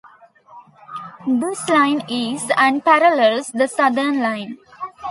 This 1.27 1.69
line 1.69 2.03
is 2.09 2.49
and 2.57 2.83
parallels 2.83 3.49
the 3.53 3.67
Southern 3.67 4.19
line. 4.19 4.57